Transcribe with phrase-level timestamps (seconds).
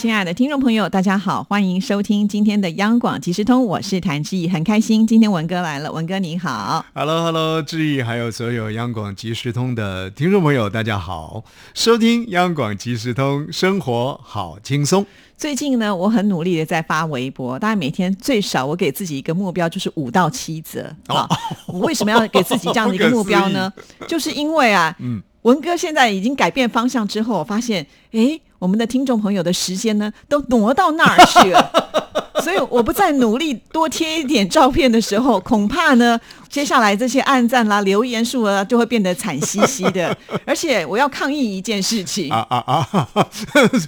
[0.00, 6.82] 亲爱的听众朋友，大家好，欢迎收听今天的央广即时通，我是谭志毅，很开心今天文哥来了，文哥你好。
[6.94, 11.44] Hello，Hello，志毅，还有所有央广即时通的听众朋友，大家好，
[11.74, 15.04] 收听央广即时通，生活好轻松。
[15.36, 21.28] 最近呢，我很努力的在发微博，大概每天最少我给自己一个目标，就是五到七折啊。
[21.66, 23.70] 我为什么要给自己这样的一个目标呢？
[24.08, 32.09] 就是因为啊，嗯文哥现在已经改变方向之后，我发现，哎，我们的听众朋友的时间呢，都挪到那儿去了。
[32.40, 40.16] 所以我不再努力多贴一点照片的时候，恐怕呢，接下来这些暗赞啦、留言数啊，就会变得惨兮兮的。
[40.44, 43.06] 而且我要抗议一件事情啊啊啊！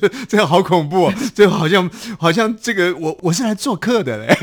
[0.01, 4.37] 这这个好恐怖、哦，这个好像好像这个我我是来做客的嘞。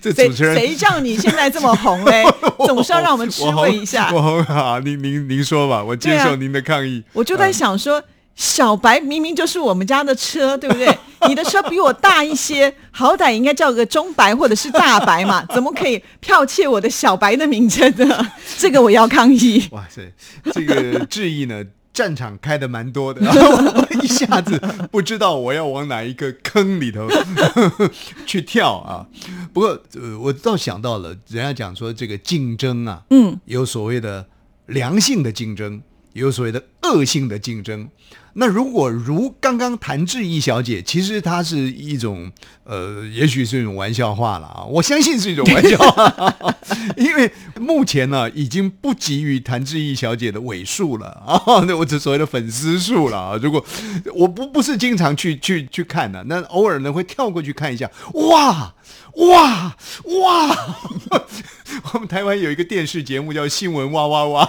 [0.00, 2.24] 这谁主持人谁叫你现在这么红嘞？
[2.66, 4.10] 总是要让我们吃味一下。
[4.12, 7.02] 我红好，您您您说吧，我接受您的抗议。
[7.12, 8.02] 我就在想说，
[8.36, 10.98] 小白明明就是我们家的车，对不对？
[11.28, 18.32] 你的车比我大一些，好歹应该叫个中白或者是大白嘛，怎么可以剽窃我的小白的名称呢？
[18.58, 19.66] 这个我要抗议。
[19.70, 20.12] 哇塞，
[20.52, 27.08] 这个质疑呢，战场开的蛮多的， 我一下子不知道我要往哪一个坑里头
[28.26, 29.06] 去跳啊。
[29.54, 34.26] 不过，呃，我倒想到了，人家讲说这个竞争啊，嗯，有所谓的
[34.66, 35.80] 良性的竞争，
[36.12, 37.88] 有所谓的恶性的竞争。
[38.34, 42.30] 那如果如刚刚谭志毅小姐，其实她是一种
[42.64, 46.34] 呃，也许是一种玩笑话了啊，我相信是一种玩笑话，
[46.96, 53.38] 因为目前呢已经不及于谭志毅小姐的尾数了啊，那 我只所谓的粉丝数了啊。
[53.40, 53.64] 如果
[54.14, 58.74] 我不不是经常去去去看的，那偶尔呢会跳过去看一下，哇
[59.16, 59.76] 哇
[60.22, 60.76] 哇！
[61.92, 64.44] 我们台湾有一个电视节目叫《新闻哇哇哇》，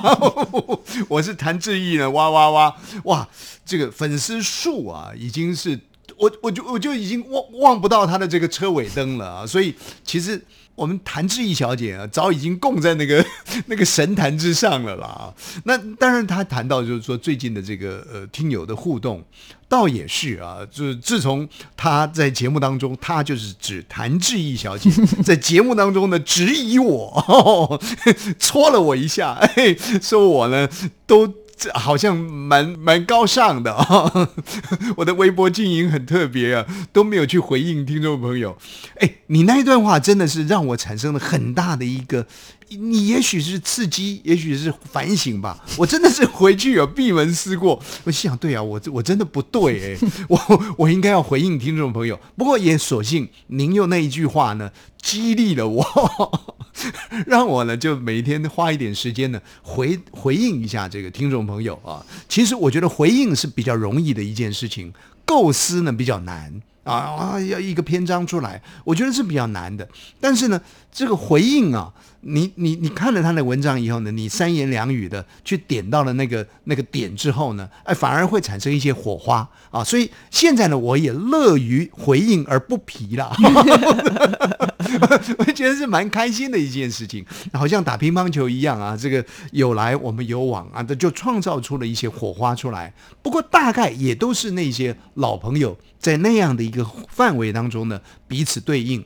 [1.08, 3.28] 我是谭志毅呢，哇哇哇哇！
[3.66, 5.80] 这个粉丝数啊，已经是
[6.18, 9.46] 我我就我就已经望望不到他的这个车尾灯了啊！
[9.46, 10.42] 所以其实
[10.76, 13.26] 我们谭志毅小姐啊，早已经供在那个
[13.68, 15.34] 那个神坛之上了啦。
[15.64, 19.24] 那当然，她谈到就是说最近的这个呃听友的互动，
[19.70, 21.48] 倒也是啊，就是自从
[21.78, 24.90] 她在节目当中，她就是指谭志毅小姐
[25.24, 27.82] 在节目当中呢质疑我，
[28.38, 30.70] 戳了我一下，嘿，说我呢
[31.08, 31.34] 都。
[31.58, 34.30] 这好像蛮蛮高尚的啊、哦！
[34.98, 38.58] 我的微博经营很特别啊，都没有去回应听众朋友。
[39.00, 42.28] 哎，你那一段话真的是让我产生了很大的一个，
[42.70, 45.64] 你也许是刺激，也许是反省吧。
[45.78, 52.20] 我真的是回去有闭门思过，我心想，对啊，我我真的不对哎， 我我应该要回应听众朋友。
[52.36, 54.72] 不过也所幸您用那一句话呢，
[55.02, 55.86] 激励了我。
[57.26, 62.06] 让我呢就每天花一点时间呢回回应一下这个听众朋友啊。
[62.28, 64.94] 其实我觉得回应是比较容易的一件事情，
[65.24, 66.54] 构思呢比较难
[66.84, 69.88] 啊啊，要一个篇章出来，我觉得是比较难的。
[70.20, 70.62] 但是呢，
[70.92, 71.94] 这个回应啊，
[72.28, 79.84] 你你你看了他的文章以后呢，你三言两语的去点到了那个那个点之后呢，哎，反而会产生一些火花啊。
[79.84, 83.32] 所以现在呢，我也乐于回应而不疲了。
[85.38, 92.94] 我觉得是蛮开心的一件事情，好像打乒乓球一样啊，这个有来我们有往啊，这就创造出了一些火花出来。
[93.22, 99.06] 不过大概也都是那些老朋友在那样的一个范围当中呢，彼此对应。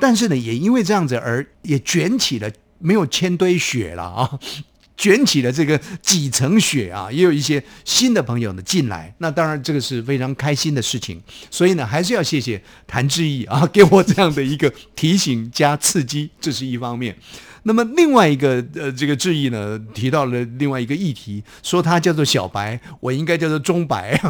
[0.00, 4.38] 但是呢，也因为这样子而也卷起了没有千堆雪了啊。
[5.00, 11.18] 卷起了这个几层雪啊，也有一些新的朋友呢进来，那当然这个是非常开心的事情，
[11.50, 17.16] 所以呢还是要谢谢谭志毅啊，给我这样的一个提醒加刺激，这是一方面。
[17.62, 24.20] 那么另外一个呃，这个志毅呢提到了另外一个议题，说他叫做小白， 我应该叫做中白。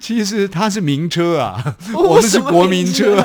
[0.00, 3.22] 其实他是名车啊，我们是国民车。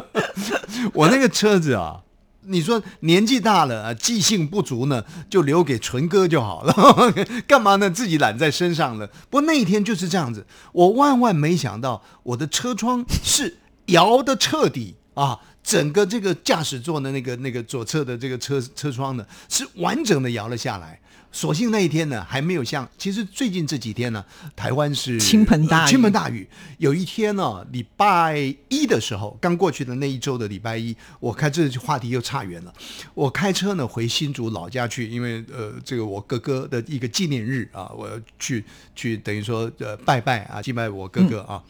[0.92, 2.02] 我那个车子啊。
[2.46, 6.74] 你说年纪大了啊，记性不足呢，就留给纯哥就好了，
[7.46, 7.90] 干嘛呢？
[7.90, 9.06] 自己揽在身上了。
[9.30, 21.00] 不过那一天就是这样子，我万万没想到，我的车窗是摇的彻底啊，整个这个驾驶座的那个那个左侧的这个车车窗呢，是完整的摇了下来。
[21.34, 26.46] 所幸那一天呢，还没有像其实最近这几天呢，台湾是倾盆大雨呃倾盆大雨。
[26.78, 28.36] 有一天呢，礼拜
[28.68, 32.72] 一的时候，刚过去的那一周的礼拜一，我开这话题又差远了。
[33.14, 38.64] 我开车呢回新竹老家去，因为呃，这个我哥哥的一个纪念日啊，我要去
[38.94, 41.60] 去等于说呃拜拜啊，祭拜我哥哥啊。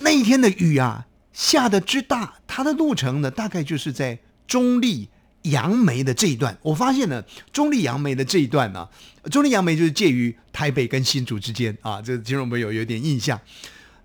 [0.00, 4.18] 那一天的雨啊，下的之大，它的路程呢，大概就是在
[4.48, 5.08] 中立
[5.50, 6.56] 杨梅的这一段。
[6.62, 7.22] 我发现呢，
[7.52, 8.88] 中立杨梅的这一段呢、
[9.30, 13.40] 中立杨梅就是介于台北跟新竹之间啊，这听众朋友有点印象。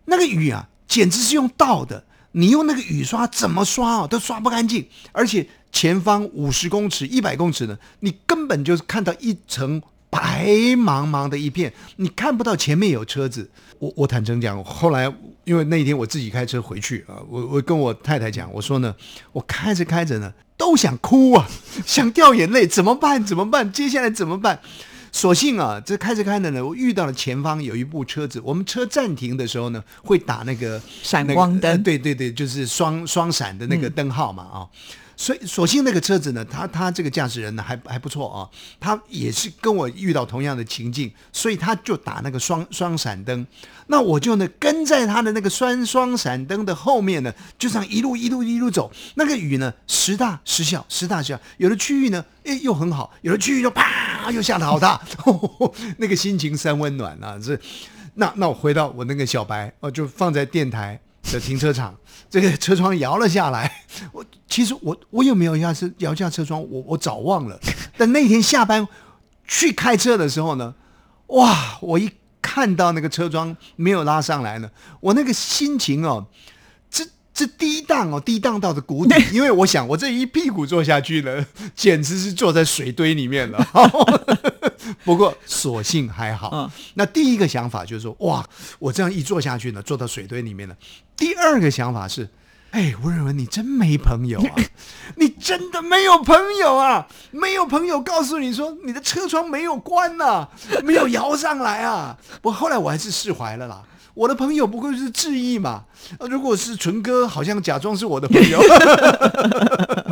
[0.05, 10.45] 那个雨啊，简直是用倒的，你用那个雨刷怎么刷啊，都刷不干净，而且前方五十公尺、一百公尺呢，你根本就是看到一层白
[10.75, 13.49] 茫茫的一片，你看不到前面有车子。
[13.79, 15.11] 我我坦诚讲，后来
[15.43, 18.93] 因为那一天我自己开车回去啊，我我跟我太太讲，我说呢，
[19.31, 21.47] 我开着开着呢，都想哭啊，
[21.87, 23.25] 想掉眼泪，怎么办？
[23.25, 23.71] 怎么办？
[23.71, 24.59] 接下来怎么办？
[25.11, 34.69] 所幸啊，这开着开着呢，我遇到了前方有一部车子，我们车暂停的时候呢，会打那个闪那个光灯呃对对对，就是双双闪的那个灯号嘛啊。
[35.21, 43.45] 所以，所幸那个车子呢，他他这个驾驶人呢还还不错啊，他也是跟我遇到同样的情境，所以他就打那个双双闪灯，
[43.85, 48.91] 那我就呢跟在他的那个双双闪灯的后面呢，就这样一路一路一路走。
[49.13, 54.99] 那个雨呢时大时小，时大时小，有的区域呢诶又很好，有的区域就啪又下得好大，
[55.97, 57.37] 那个心情三温暖啊！
[57.37, 57.55] 这
[58.15, 61.95] 那那我回到我那个小白，我就放在电台的停车场，
[62.29, 63.71] 这个车窗摇了下来。
[64.11, 67.59] 我其实我我有没有下车摇下车窗，我我早忘了。
[67.97, 68.87] 但那天下班
[69.47, 70.73] 去开车的时候呢，
[71.27, 71.77] 哇！
[71.81, 72.09] 我一
[72.41, 74.69] 看到那个车窗没有拉上来呢，
[74.99, 76.25] 我那个心情哦，
[77.33, 79.15] 这这低档哦，低档到的谷底。
[79.33, 81.45] 因为我想，我这一屁股坐下去呢，
[81.75, 83.67] 简直是坐在水堆里面了。
[85.03, 86.49] 不过所幸还好。
[86.53, 88.47] 嗯那第一个想法就是说，哇，
[88.79, 90.75] 我这样一坐下去呢，坐到水堆里面了。
[91.15, 92.29] 第二个想法是。
[92.71, 94.55] 哎，吴仁文，你真没朋友啊！
[95.17, 97.05] 你真的没有朋友啊！
[97.31, 100.47] 没有朋友告诉你说你的车窗没有关呐、
[100.81, 102.17] 没有摇上来啊！
[102.41, 103.83] 不过后来我还是释怀了啦。
[104.13, 105.83] 我的朋友不过就是志毅嘛，
[106.19, 108.59] 呃如果是纯哥，好像假装是我的朋友。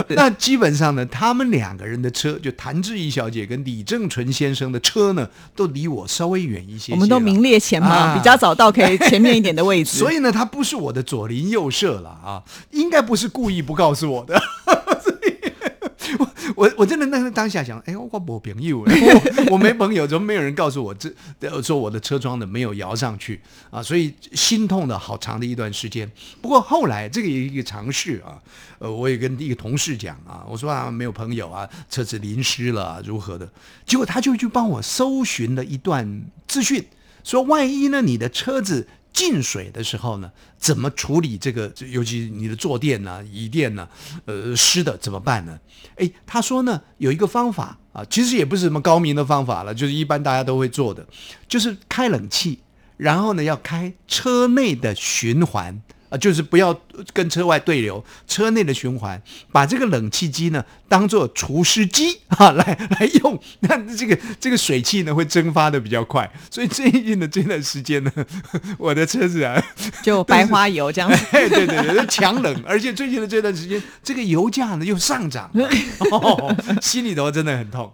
[0.15, 9.97] 那基本上呢，他们两个人的车，就谭志毅小姐跟李正淳先生的车呢，都离我稍微远一些些我们都名列前茅，啊比较早到，可以前面一点的位置。
[9.99, 12.41] 所以呢，他不是我的左邻右舍了啊，
[12.71, 14.41] 应该不是故意不告诉我的。
[16.59, 21.09] 我我真的那个当下想，哎，我没朋友，我我没朋友，怎么没有人告诉我这
[21.39, 23.39] 呃说我的车窗呢没有摇上去
[23.69, 23.81] 啊？
[23.81, 26.11] 所以心痛了好长的一段时间。
[26.41, 28.35] 不过后来这个也一个尝试啊，
[28.79, 33.50] 呃，我也跟一个同事讲啊，我说啊没有朋友啊，车子淋湿了、如何的，
[33.85, 36.85] 结果他就去帮我搜寻了一段资讯。
[37.23, 41.71] 说万一呢，你的车子进水的时候呢，怎么处理这个？
[41.91, 43.88] 尤其你的坐垫呢、椅垫呢、
[44.25, 45.59] 呃，湿的怎么办呢？
[45.95, 51.06] 诶，他说呢，有一个方法啊，其实也不是什么高明的方法了，就是一般大家都会做的，
[51.47, 52.59] 就是开冷气，
[52.97, 55.81] 然后呢要开车内的循环。
[56.09, 56.73] 啊，就是不要
[57.13, 62.63] 跟车外对流，车内的循环，把这个冷气机呢当做除湿机 啊来
[62.99, 68.11] 来用，那这个这个水汽呢会蒸发的比较快，所以最近的这段时间呢，
[68.77, 69.61] 我的车子啊，
[70.03, 75.69] 就白花油这样对对对，强冷，而且最近的这段时间，这个油价呢又上涨了，
[76.11, 77.91] 哦、心里头真的很痛。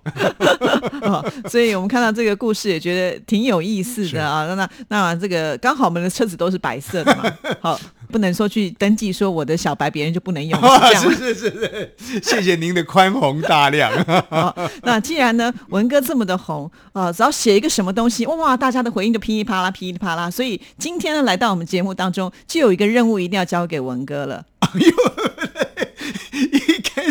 [1.01, 4.45] 哦所以我们看到这个故事也觉得挺有意思的啊。
[4.47, 7.23] 那那那这个刚好我们的车子都是白色的嘛，
[7.61, 13.91] 好，不能说去登记说我的小白别人就不能用， 是这样吗是是是是， 谢谢您的宽宏大量。
[14.29, 20.31] 好，那既然呢文哥这么的红啊、只要写一个什么东西，哇，大家的回应就噼里啪啦噼里啪啦。
[20.31, 24.43] 所以今天呢来到我们节目当中，就有一个任务一定要交给文哥了。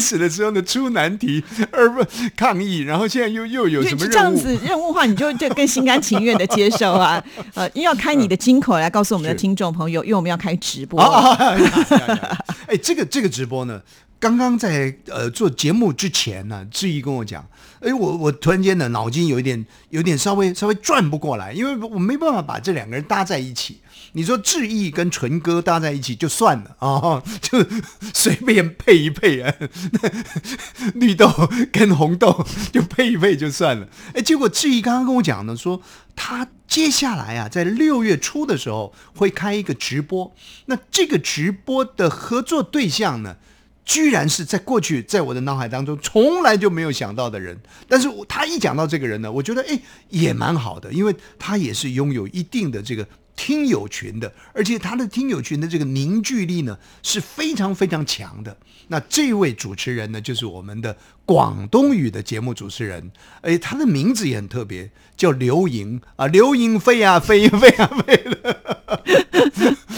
[0.05, 1.43] 始的时候呢出难题，
[1.73, 2.05] 而不
[2.37, 4.35] 抗议，然后现在又又有什么就这样？
[4.37, 7.23] 子任务的话，你就就更心甘情愿的接受啊。
[7.55, 11.01] 呃，因为要开你的金口来告诉我们的听众朋友，因为我们要开直播。
[12.67, 13.81] 哎，这个这个直播呢，
[14.19, 17.47] 刚刚在呃做节目之前呢，志毅跟我讲，
[17.85, 23.81] 哎，我我突然间呢脑筋有一点有点稍微稍微转不过来，因为我没办法把这两个人搭在一起。
[24.17, 27.59] 你说志毅跟纯哥搭在一起就算了啊、 哦，就
[28.15, 29.53] 随便配一配啊，
[30.95, 31.29] 绿豆
[31.73, 33.89] 跟红豆就配一配就算了。
[34.15, 35.83] 哎，结果志毅刚刚跟我讲呢，说
[36.15, 40.33] 他接下来啊，在六月初的时候会开一个直播，
[40.67, 43.37] 那这个直播的合作对象呢
[43.85, 58.57] 居然是在过去在我的脑海当中从来就没有想到的人，但是他一讲到这个人呢，我觉得哎也蛮好的，因为他也是拥有一定的这个听友群的，而且他的听友群的这个凝聚力呢是非常非常强的。
[58.89, 63.11] 那这位主持人呢，就是我们的广东语的节目主持人，
[63.41, 68.61] 哎，他的名字也很特别，叫刘莹啊，刘莹飞啊飞飞啊飞的。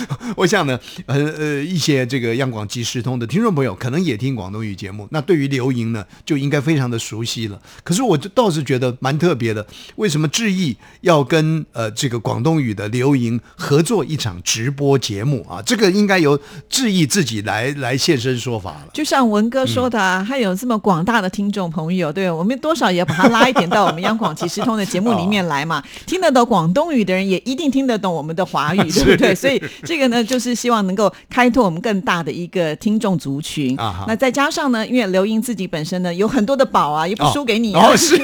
[0.36, 7.60] 我想呢，呃呃，一些这个央广即时通的听众朋友可能也听广东语节目，那对于刘莹呢，就应该非常的熟悉了。
[7.82, 15.62] 可是我倒是觉得蛮特别的，为什么志毅要跟呃这个广东语的刘莹合作一场直播节目啊？
[15.64, 18.88] 这个应该由志毅自己来来现身说法了。
[18.92, 25.82] 就像文哥说的啊，他有这么广大的听众朋友，对我们多少也要把他拉一点到我们央广即时通的节目里面来嘛。
[26.06, 29.34] 听得懂广东语的人，也一定听得懂我们的华语，对不对？
[29.36, 33.76] 所以这个呢，就是希望能够开拓我们更大的一个听众族群。
[33.78, 37.88] 啊那再加上呢，因为刘英自己本身呢有很多的宝啊，也不输给你啊。
[37.88, 38.16] 哦，是。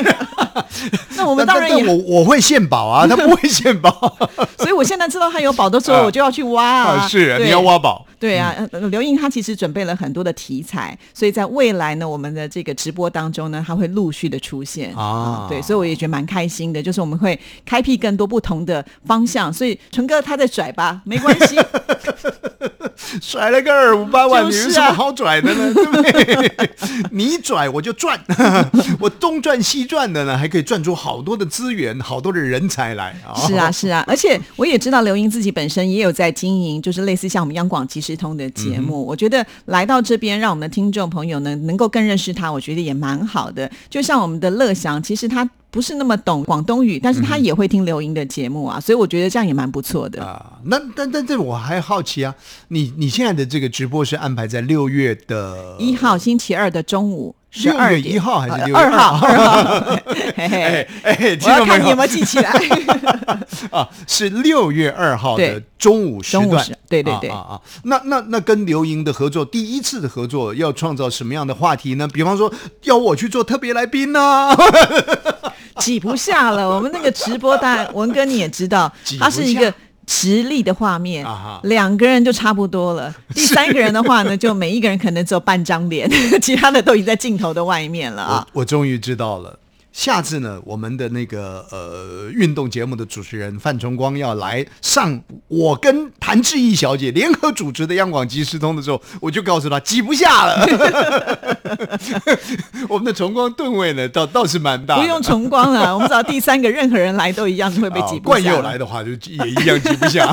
[1.17, 3.91] 那我们当然但但我，我会献宝啊，他不会献宝
[4.59, 7.09] 所以我现在知道他有宝的时候，啊我就要去挖啊。
[7.09, 8.05] 是对你要挖宝。
[8.23, 19.52] 对啊，呃刘英她其实准备了很多的题材，所以在未来呢，我们的这个直播当中呢，她会陆续的出现啊对，所以我也觉得蛮开心的，就是我们会开辟更多不同的方向。
[19.52, 21.57] 所以纯哥他在拽吧，没关系，
[23.21, 25.73] 甩了个二五八万，就是啊你有什么好拽的呢？
[25.75, 26.71] 对不对？
[27.11, 28.19] 你拽我就赚，
[29.00, 33.35] 我东赚西赚的呢，还可以赚出好多的资源、好多的人才来啊！
[33.47, 39.05] 是啊，是啊，而且我也知道刘英自己本身也有在经营，就是类似像我们央广即时通的节目。
[39.05, 43.71] 我觉得来到这边，让我们的听众朋友呢能够更认识他，我觉得也蛮好的。
[43.91, 50.23] 就像我们的乐祥，其实他不是那么懂广东语，但是他也会听刘英的节目啊，所以我觉得这样也蛮不错的。
[50.23, 52.35] 啊，那但但这我还好奇啊，
[52.69, 59.26] 你你现在的这个直播是安排在六月的一号星期二的中午是六月，一号还是呃六月二号？
[59.26, 59.99] 二号，
[60.37, 60.88] 嘿 哎嘿。
[61.05, 62.52] 哎，我 听众朋要看你有没有记起来。
[63.73, 67.61] 啊，是六月二号的中午时段对对对啊啊啊！
[67.85, 72.07] 那那那跟刘莹的合作，第一次的合作要创造什么样的话题呢？
[72.07, 72.52] 比方说，
[72.83, 74.55] 要我去做特别来宾呢、
[75.85, 76.69] 挤不下了。
[76.69, 79.73] 我们那个直播，当然文哥你也知道它是一个
[80.07, 83.15] 直立的画面啊，两个人就差不多了。
[83.35, 86.11] 第三个人的话呢，就每一个人可能只有半张脸，
[86.41, 88.47] 其他的都已经在镜头的外面了啊。
[88.53, 89.59] 我我终于知道了。
[89.93, 100.67] 下次呢，我们的那个呃运动节目的主持人范崇光要来上我跟谭志毅小姐联合主持的央广即时通的时候，我就告诉他挤不下了。
[102.88, 105.00] 我们的崇光吨位呢，倒倒是蛮大。
[105.00, 108.41] 不用崇光了，我们只要第三个任何人来都一样会被啊挤不下。
[108.41, 110.33] 冠佑来的话，就也一样挤不下。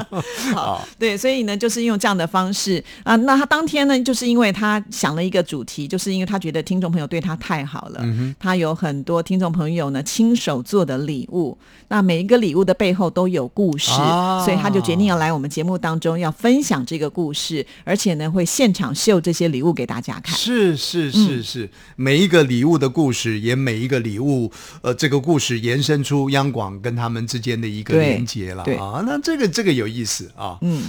[0.54, 3.16] 好，对，所以呢，就是用这样的方式啊。
[3.16, 11.56] 那他当天呢，就是因为他想了一个主题，就是因为他觉得听众朋友对他太好了，嗯他有很多听众朋友呢亲手做的礼物，
[11.88, 20.36] 那每一个礼物的背后都有故事，啊所以他就决定要来我们节目当中要分享这个故事，而且呢会现场秀这些礼物给大家看。
[20.36, 29.02] 是是是是，每一个礼物的故事，也每一个礼物，呃，这个故事延伸出央广跟他们之间的一个连接了对啊。
[29.04, 30.56] 那这个这个有意思啊。
[30.62, 30.84] 嗯，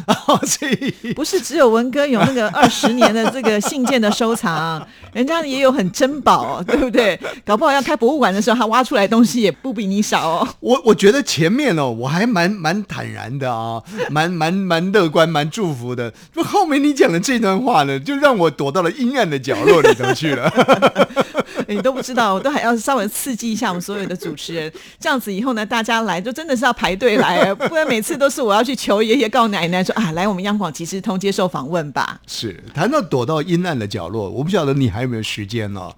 [0.45, 7.19] 所以不是只有文哥有那个二十年的这个信件的收藏，人家也有很珍宝、哦，对不对？
[7.43, 10.47] 搞不好要开博物馆的时候，他挖出来东西也不比你少哦。
[10.59, 16.13] 我我觉得前面哦，我还蛮蛮坦然的啊，蛮蛮蛮乐观，蛮祝福的。
[16.33, 20.51] 不，后面你讲的这段话呢，就让我躲到了阴暗的角落里头去了。
[21.67, 32.19] 你都不知道，我都还要稍微刺激一下我们所有的主持人，这样子以后呢，大家来就真的是要排队来， 不然每次都是我要去求爷爷告奶奶说啊，来我们央广即时通接受访问吧。
[32.25, 35.91] 是谈到躲到阴暗的角落，我不晓得你还有没有时间呢、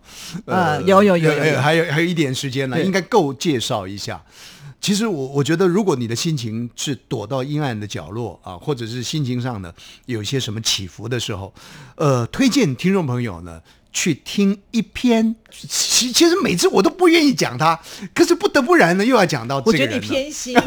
[0.46, 4.22] 呃有有有有有呃还有还有一点时间呢，应该够介绍一下。
[4.82, 9.72] 其实我我觉得，如果你的心情是躲到阴暗的角落啊，或者是心情上呢
[10.08, 11.54] 有一些什么起伏的时候，
[11.96, 13.62] 呃，推荐听众朋友呢
[13.94, 15.36] 去听一篇。
[15.52, 17.80] 其其实每次我都不愿意讲他，
[18.16, 19.94] 可是不得不然呢，又要讲到这个我觉得。
[19.94, 20.58] 你偏心，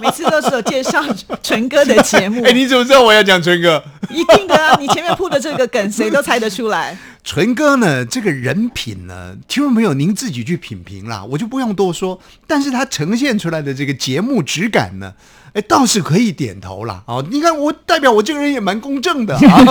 [0.00, 1.00] 每次都是有介绍
[1.42, 3.80] 纯哥的节目， 哎，你怎么知道我要讲纯哥？
[4.10, 4.76] 一定的啊！
[4.80, 6.98] 你前面铺的这个梗，谁都猜得出来。
[7.24, 12.20] 纯哥呢，这个人品呢，听众朋友您自己去品评啦，我就不用多说。
[12.46, 15.14] 但是他呈现出来的这个节目质感呢，
[15.54, 17.02] 哎，倒是可以点头啦。
[17.06, 19.64] 哦，你看我代表我这个人也蛮公正的啊。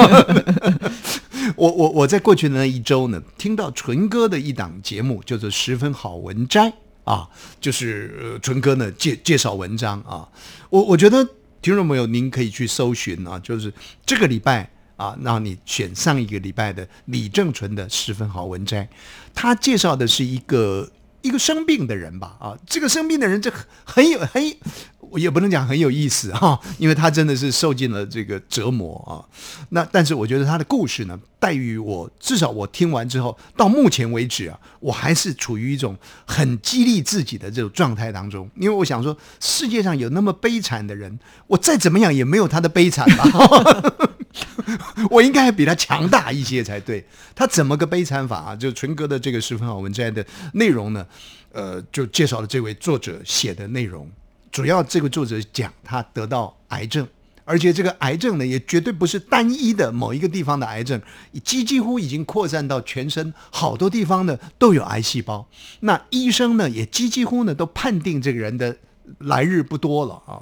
[1.55, 6.67] 我我我在过去的那一周呢，听到纯哥的一档节目，叫做《十分好文摘》
[7.03, 7.29] 啊，
[7.62, 10.27] 就是呃纯哥呢介介绍文章啊。
[10.72, 11.24] 我我觉得
[11.62, 13.72] 听众朋友您可以去搜寻啊，就是
[14.07, 14.72] 这个礼拜。
[15.03, 18.88] 啊那，你选上一个礼拜的李正淳的十分好文摘。
[19.36, 20.89] 他介绍的是一个
[21.22, 23.51] 一个生病的人吧，啊，这个生病的人这
[23.83, 24.55] 很有很。
[25.12, 29.22] 我也不能讲很有意思哈，因为他真的是受尽了这个折磨啊。
[29.69, 35.95] 那但是我觉得他的故事呢，待于我至少我听完之后，到目前为止啊，我还是处于一种
[36.25, 38.50] 很激励自己的这种状态当中。
[38.55, 43.24] 因为我想说，世界上有那么悲惨的人，我再怎么样也没有他的悲惨吧。
[45.10, 47.06] 我应该比他强大一些才对。
[47.36, 48.56] 他怎么个悲惨法啊？
[48.56, 51.06] 就纯哥的这个十分好文摘的内容呢？
[51.52, 54.10] 呃，就介绍了这位作者写的内容。
[54.52, 57.08] 主要这个作者讲他得到癌症，
[57.44, 61.00] 而且这个癌症呢也绝对不是单一的某一个地方的癌症，
[61.44, 65.48] 几几乎已经扩散到全身好多地方呢都有癌细胞。
[65.82, 68.75] 那医生呢也几几乎呢都判定这个人的
[69.20, 70.42] 来日不多了啊！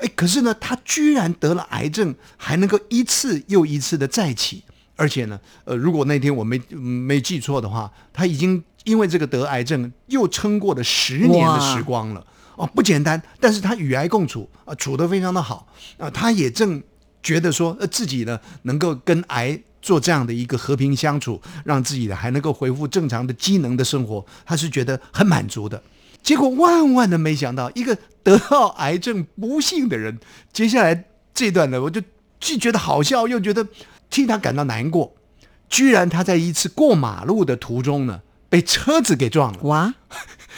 [0.00, 4.64] 哎，可是呢他居然得了癌症，还能够一次又一次的再起，
[4.96, 12.26] 而且呢，呃，如果那天我没没记错的话，他已经因为这个得癌症又撑过了十年的时光了。
[12.56, 15.66] 哦，不简单，但是他与癌共处啊，处得非常的好
[15.96, 16.82] 啊，他也正
[17.22, 25.82] 觉得说，呃，自己呢能够跟癌做这样的一个和平相处，让自己呢还能够恢复正常的机能的生活，他是觉得很满足的。
[26.22, 30.18] 结果万万的没想到，一个得到癌症不幸的人，
[30.52, 32.02] 接下来这段呢，我就
[32.38, 33.66] 既觉得好笑，又觉得
[34.08, 35.14] 替他感到难过。
[35.68, 39.58] 居然他在一次过马路的途中呢，被车子给撞了。
[39.62, 39.94] 哇！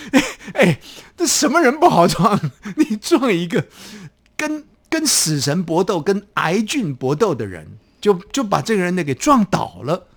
[0.55, 0.81] 哎，
[1.17, 2.41] 这什么人不好撞？
[2.77, 3.67] 你撞一个
[4.37, 10.09] 跟跟死神搏斗、跟癌菌搏斗的人，就就把这个人呢给撞倒了。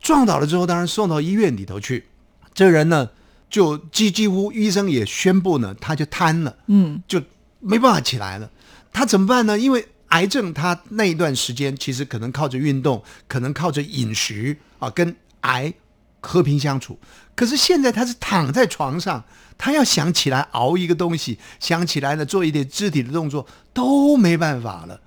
[0.00, 2.06] 撞倒了之后，当然送到医院里头去。
[2.54, 3.10] 这个人呢，
[3.50, 7.22] 就几几乎医生也宣布呢，他就瘫了，嗯，就
[7.60, 8.50] 没办法起来了。
[8.92, 9.58] 他怎么办呢？
[9.58, 15.74] 因为癌症，他那一段时间其实可能靠着运动，可能靠着饮食啊，跟癌。
[16.20, 16.98] 和平相处，
[17.36, 19.24] 可是现在他是躺在床上，
[19.56, 25.00] 他要想起来熬一个东西，想起来了做一点肢体的动作都没办法了。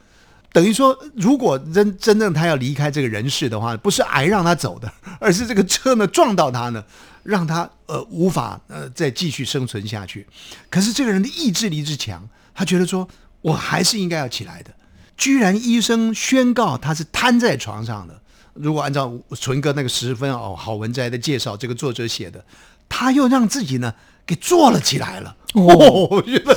[0.53, 6.83] 等于说，如果真真正他要离开这个人世的话，不是癌让他走的，而是这个车呢撞到他呢，
[7.23, 10.27] 让他呃无法呃再继续生存下去。
[10.69, 13.07] 可是这个人的意志力之强，他觉得说
[13.41, 14.71] 我还是应该要起来的。
[15.15, 18.21] 居然医生宣告他是瘫在床上的。
[18.53, 22.43] 如果按照纯哥那个十分哦好文摘的介绍，这个作者写的，
[22.89, 23.93] 他又让自己呢
[24.25, 25.37] 给坐了起来了。
[25.53, 25.63] 哦，
[26.11, 26.53] 我觉得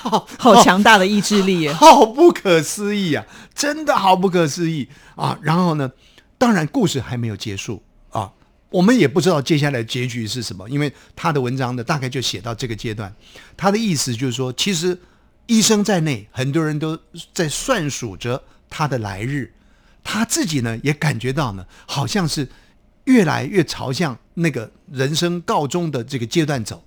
[0.00, 3.24] 好好强大的意志力， 好不可思议啊！
[3.54, 5.38] 真的好不可思议啊！
[5.42, 5.90] 然后呢，
[6.38, 8.32] 当然故事还没有结束啊，
[8.70, 13.12] 我们也不知道接下来结局是什么，因为他的文章呢大概就写到这个阶段。
[13.56, 14.98] 他的意思就是说，其实
[15.46, 16.98] 医生在内，很多人都
[17.34, 19.52] 在算数着他的来日。
[20.04, 22.48] 他自己呢也感觉到呢，好像是
[23.04, 26.84] 越来越朝向那个人生告终的这个阶段走，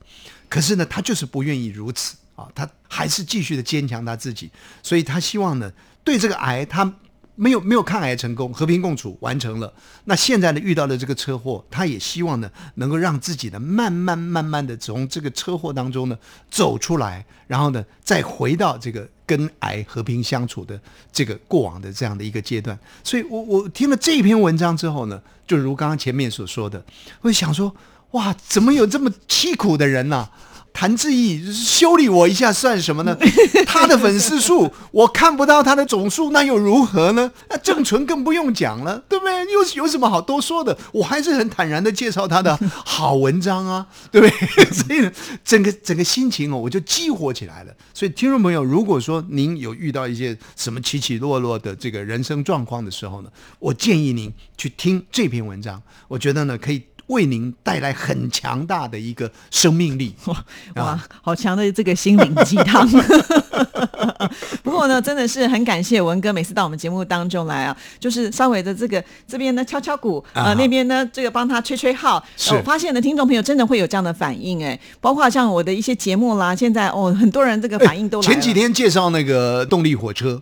[0.49, 4.49] 可是呢，他就是不愿意如此啊，他还是继续的坚强他自己，
[4.81, 5.71] 所以他希望呢，
[6.03, 6.93] 对这个癌他。
[7.35, 9.73] 没有没有抗癌成功，和平共处完成了。
[10.03, 16.17] 那现在呢，遇到了这个车祸，他也希望呢，能够让自己呢，慢慢慢慢的从这个车祸当中呢
[16.51, 20.79] 走出来，然后呢，再回到这个跟癌和平相处的
[21.11, 22.77] 这个过往的这样的一个阶段。
[23.03, 26.83] 所以，我我听了这篇文章之后呢，就如刚刚前面所说的，
[27.21, 27.73] 我想说，
[28.11, 30.29] 哇，怎么有这么凄苦的人呢？
[30.73, 33.15] 谭志毅修理我一下算什么呢？
[33.67, 37.31] 他的粉丝数我看不到他的总数，那又如何呢？
[37.49, 39.31] 那郑纯更不用讲了，对不对？
[39.51, 40.77] 又有什么好多说的？
[40.91, 44.65] 我还是很坦然的介绍他的好文章啊，对不对？
[44.71, 45.09] 所以
[45.43, 47.73] 整个整个心情哦，我就激活起来了。
[47.93, 53.29] 所以听众朋友，如果说您有遇到一些什么起起落落的这个人生状况的时候呢，
[53.59, 56.81] 我建议您去听这篇文章，我觉得呢可以。
[57.11, 60.43] 为您带来很强大的一个生命力， 哇，
[60.75, 62.89] 哇好强的这个心灵鸡汤。
[64.63, 72.23] 不过呢，真的是很感谢文哥每次到我们节目当中来啊，就是稍微的这个这边呢敲敲鼓啊，那边呢这个帮他吹吹号。
[72.51, 80.41] 我发现呢，听众朋友真的会有这样的反应哎，包括像我的一些节目啦，现在哦，很多人这个反应都前几天介绍那个动力火车。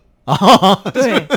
[0.93, 1.27] 对，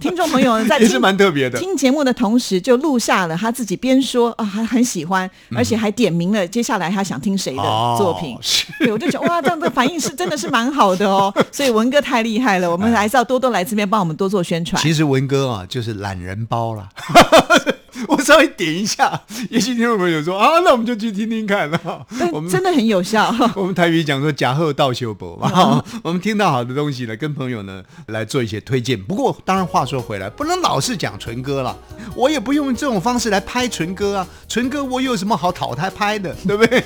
[0.00, 1.58] 听众朋友在也是蛮特别的。
[1.58, 7.62] 听节目的同时，就录下了他自己边说啊，还很喜欢，而且还点名了接下来他想听谁的
[7.98, 8.36] 作品。
[8.78, 11.32] 对，我就觉得哇，这样的反应是真的是蛮好的哦。
[11.52, 14.80] 所以文哥太厉害了，我们还是要多多来这边帮我们多做宣传。
[14.82, 16.88] 其实文哥啊，就是懒人包了。
[18.08, 22.06] 我稍微点一下，也许听众朋友说啊，那我们就去听听看了。
[22.32, 23.34] 我们真的很有效。
[23.54, 29.00] 我们台语讲说“假贺道修博”嘛， 我们听到好的东西呢，跟朋友呢来做一些推荐。
[29.00, 31.76] 不过，当然话说回来，不能老是讲纯歌了，
[32.14, 34.26] 我也不用这种方式来拍纯歌啊。
[34.48, 36.82] 纯歌我有什么好淘汰拍的，对不对？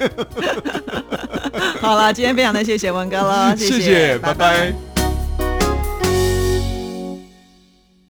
[1.81, 4.96] 好了，今天非常的谢谢文哥了，谢谢，拜拜